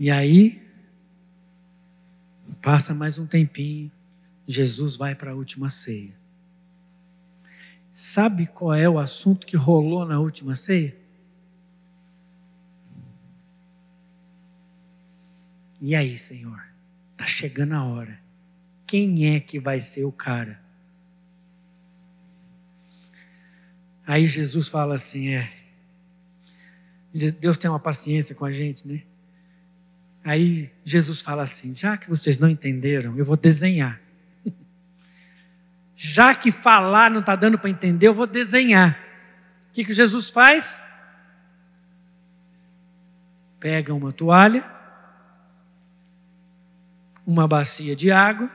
E 0.00 0.10
aí, 0.10 0.66
passa 2.62 2.94
mais 2.94 3.18
um 3.18 3.26
tempinho, 3.26 3.92
Jesus 4.46 4.96
vai 4.96 5.14
para 5.14 5.32
a 5.32 5.34
última 5.34 5.68
ceia. 5.68 6.18
Sabe 7.92 8.46
qual 8.46 8.72
é 8.72 8.88
o 8.88 8.98
assunto 8.98 9.46
que 9.46 9.58
rolou 9.58 10.06
na 10.06 10.18
última 10.18 10.56
ceia? 10.56 10.96
E 15.82 15.94
aí, 15.94 16.16
Senhor? 16.16 16.64
Está 17.12 17.26
chegando 17.26 17.74
a 17.74 17.84
hora. 17.84 18.18
Quem 18.86 19.34
é 19.34 19.38
que 19.38 19.60
vai 19.60 19.82
ser 19.82 20.06
o 20.06 20.12
cara? 20.12 20.62
Aí 24.06 24.26
Jesus 24.26 24.66
fala 24.70 24.94
assim: 24.94 25.34
é. 25.34 25.52
Deus 27.38 27.58
tem 27.58 27.70
uma 27.70 27.78
paciência 27.78 28.34
com 28.34 28.46
a 28.46 28.52
gente, 28.52 28.88
né? 28.88 29.02
Aí 30.24 30.72
Jesus 30.84 31.20
fala 31.20 31.42
assim: 31.42 31.74
já 31.74 31.96
que 31.96 32.08
vocês 32.08 32.38
não 32.38 32.48
entenderam, 32.48 33.16
eu 33.16 33.24
vou 33.24 33.36
desenhar. 33.36 34.00
Já 35.96 36.34
que 36.34 36.50
falar 36.50 37.10
não 37.10 37.20
está 37.20 37.36
dando 37.36 37.58
para 37.58 37.68
entender, 37.68 38.08
eu 38.08 38.14
vou 38.14 38.26
desenhar. 38.26 38.98
O 39.68 39.72
que, 39.72 39.84
que 39.84 39.92
Jesus 39.92 40.30
faz? 40.30 40.82
Pega 43.58 43.92
uma 43.92 44.10
toalha, 44.10 44.64
uma 47.26 47.46
bacia 47.46 47.94
de 47.94 48.10
água 48.10 48.50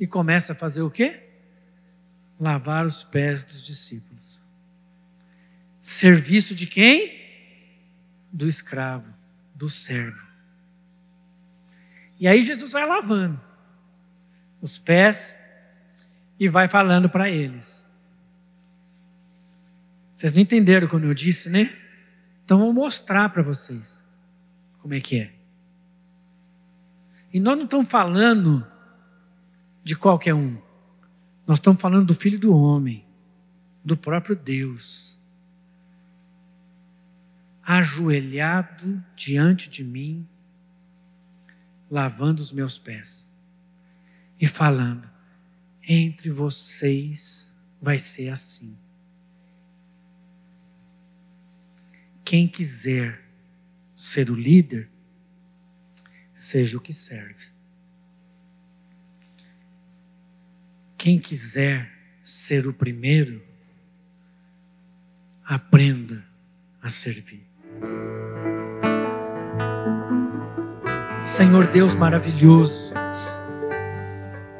e 0.00 0.06
começa 0.06 0.54
a 0.54 0.56
fazer 0.56 0.80
o 0.80 0.90
quê? 0.90 1.22
Lavar 2.40 2.86
os 2.86 3.04
pés 3.04 3.44
dos 3.44 3.62
discípulos. 3.62 4.40
Serviço 5.80 6.54
de 6.54 6.66
quem? 6.66 7.20
Do 8.32 8.48
escravo, 8.48 9.12
do 9.60 9.68
servo. 9.68 10.26
E 12.18 12.26
aí 12.26 12.40
Jesus 12.40 12.72
vai 12.72 12.86
lavando 12.86 13.38
os 14.60 14.78
pés 14.78 15.36
e 16.38 16.48
vai 16.48 16.66
falando 16.66 17.10
para 17.10 17.28
eles. 17.28 17.86
Vocês 20.16 20.32
não 20.32 20.40
entenderam 20.40 20.88
quando 20.88 21.04
eu 21.04 21.12
disse, 21.12 21.50
né? 21.50 21.76
Então 22.42 22.58
vou 22.58 22.72
mostrar 22.72 23.28
para 23.28 23.42
vocês 23.42 24.02
como 24.78 24.94
é 24.94 25.00
que 25.00 25.20
é. 25.20 25.32
E 27.32 27.38
nós 27.38 27.56
não 27.56 27.64
estamos 27.64 27.88
falando 27.88 28.66
de 29.84 29.94
qualquer 29.94 30.34
um. 30.34 30.56
Nós 31.46 31.58
estamos 31.58 31.80
falando 31.80 32.06
do 32.06 32.14
Filho 32.14 32.38
do 32.38 32.56
Homem, 32.56 33.04
do 33.84 33.96
próprio 33.96 34.34
Deus, 34.34 35.09
ajoelhado 37.70 39.00
diante 39.14 39.70
de 39.70 39.84
mim, 39.84 40.28
lavando 41.88 42.42
os 42.42 42.50
meus 42.50 42.76
pés 42.78 43.32
e 44.40 44.48
falando: 44.48 45.08
entre 45.80 46.30
vocês 46.30 47.56
vai 47.80 47.96
ser 47.96 48.30
assim. 48.30 48.76
Quem 52.24 52.48
quiser 52.48 53.24
ser 53.94 54.30
o 54.30 54.34
líder, 54.34 54.90
seja 56.34 56.76
o 56.76 56.80
que 56.80 56.92
serve. 56.92 57.52
Quem 60.98 61.20
quiser 61.20 62.18
ser 62.20 62.66
o 62.66 62.74
primeiro, 62.74 63.40
aprenda 65.44 66.26
a 66.82 66.88
servir. 66.88 67.49
Senhor 71.20 71.66
Deus 71.66 71.94
maravilhoso, 71.94 72.92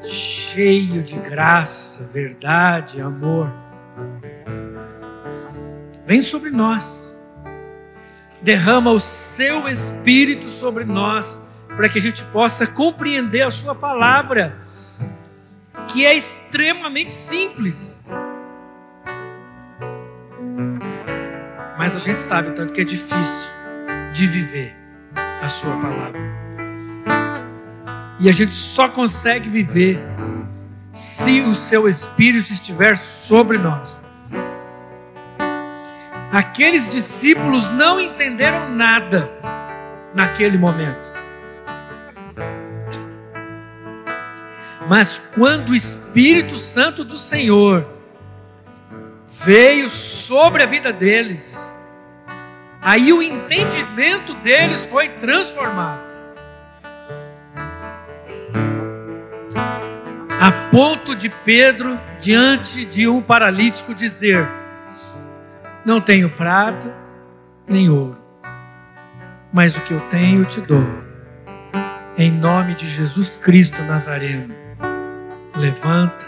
cheio 0.01 1.03
de 1.03 1.15
graça, 1.15 2.09
verdade, 2.11 3.01
amor. 3.01 3.51
Vem 6.05 6.21
sobre 6.21 6.49
nós, 6.49 7.17
derrama 8.41 8.91
o 8.91 8.99
seu 8.99 9.67
Espírito 9.67 10.47
sobre 10.49 10.83
nós, 10.83 11.41
para 11.67 11.87
que 11.87 11.97
a 11.97 12.01
gente 12.01 12.23
possa 12.25 12.65
compreender 12.65 13.43
a 13.43 13.51
Sua 13.51 13.75
palavra, 13.75 14.57
que 15.87 16.05
é 16.05 16.15
extremamente 16.15 17.13
simples. 17.13 18.03
Mas 21.81 21.95
a 21.95 21.97
gente 21.99 22.19
sabe 22.19 22.49
o 22.49 22.51
tanto 22.51 22.73
que 22.73 22.81
é 22.81 22.83
difícil 22.83 23.49
de 24.13 24.27
viver 24.27 24.75
a 25.41 25.49
Sua 25.49 25.75
palavra. 25.77 26.21
E 28.19 28.29
a 28.29 28.31
gente 28.31 28.53
só 28.53 28.87
consegue 28.87 29.49
viver 29.49 29.97
se 30.91 31.41
o 31.41 31.55
seu 31.55 31.89
Espírito 31.89 32.51
estiver 32.51 32.95
sobre 32.95 33.57
nós. 33.57 34.03
Aqueles 36.31 36.87
discípulos 36.87 37.67
não 37.71 37.99
entenderam 37.99 38.69
nada 38.69 39.27
naquele 40.13 40.59
momento. 40.59 41.11
Mas 44.87 45.19
quando 45.33 45.69
o 45.69 45.75
Espírito 45.75 46.57
Santo 46.57 47.03
do 47.03 47.17
Senhor 47.17 47.87
veio 49.43 49.89
sobre 49.89 50.61
a 50.61 50.67
vida 50.67 50.93
deles, 50.93 51.70
aí 52.81 53.13
o 53.13 53.21
entendimento 53.21 54.33
deles 54.35 54.85
foi 54.85 55.09
transformado. 55.09 56.11
a 60.41 60.51
ponto 60.71 61.13
de 61.13 61.29
Pedro, 61.29 62.01
diante 62.19 62.83
de 62.83 63.07
um 63.07 63.21
paralítico, 63.21 63.93
dizer: 63.93 64.49
Não 65.85 66.01
tenho 66.01 66.31
prata 66.31 66.95
nem 67.67 67.91
ouro, 67.91 68.17
mas 69.53 69.77
o 69.77 69.81
que 69.81 69.93
eu 69.93 69.99
tenho 70.09 70.41
eu 70.41 70.45
te 70.45 70.59
dou. 70.59 70.83
Em 72.17 72.31
nome 72.31 72.73
de 72.73 72.87
Jesus 72.89 73.35
Cristo 73.35 73.83
Nazareno, 73.83 74.55
levanta 75.55 76.25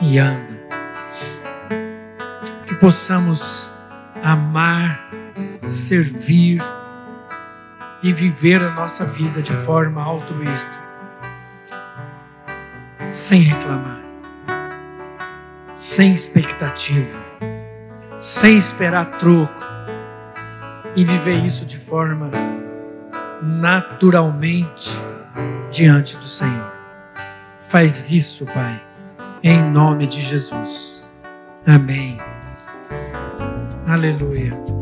e 0.00 0.18
anda. 0.18 0.60
Que 2.66 2.74
possamos 2.74 3.70
amar, 4.24 5.08
servir 5.70 6.62
e 8.02 8.12
viver 8.12 8.62
a 8.62 8.70
nossa 8.70 9.04
vida 9.04 9.40
de 9.42 9.52
forma 9.52 10.02
altruísta 10.02 10.90
sem 13.12 13.40
reclamar, 13.42 14.00
sem 15.76 16.14
expectativa, 16.14 17.18
sem 18.18 18.56
esperar 18.56 19.06
troco 19.06 19.64
e 20.94 21.04
viver 21.04 21.44
isso 21.44 21.64
de 21.64 21.76
forma 21.76 22.30
naturalmente 23.42 24.90
diante 25.70 26.16
do 26.16 26.26
Senhor. 26.26 26.72
Faz 27.68 28.10
isso, 28.10 28.44
Pai, 28.46 28.82
em 29.42 29.62
nome 29.62 30.06
de 30.06 30.20
Jesus. 30.20 31.10
Amém. 31.66 32.16
Aleluia. 33.86 34.79